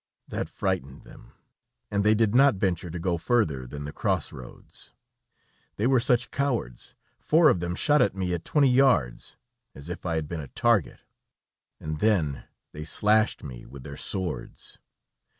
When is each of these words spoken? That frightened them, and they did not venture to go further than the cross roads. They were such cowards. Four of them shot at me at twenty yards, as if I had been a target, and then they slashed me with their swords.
That 0.27 0.49
frightened 0.49 1.03
them, 1.03 1.33
and 1.91 2.03
they 2.03 2.15
did 2.15 2.33
not 2.33 2.55
venture 2.55 2.89
to 2.89 2.97
go 2.97 3.19
further 3.19 3.67
than 3.67 3.85
the 3.85 3.93
cross 3.93 4.33
roads. 4.33 4.93
They 5.75 5.85
were 5.85 5.99
such 5.99 6.31
cowards. 6.31 6.95
Four 7.19 7.49
of 7.49 7.59
them 7.59 7.75
shot 7.75 8.01
at 8.01 8.15
me 8.15 8.33
at 8.33 8.43
twenty 8.43 8.69
yards, 8.69 9.35
as 9.75 9.89
if 9.89 10.03
I 10.03 10.15
had 10.15 10.27
been 10.27 10.41
a 10.41 10.47
target, 10.47 11.01
and 11.79 11.99
then 11.99 12.45
they 12.71 12.83
slashed 12.83 13.43
me 13.43 13.63
with 13.67 13.83
their 13.83 13.95
swords. 13.95 14.79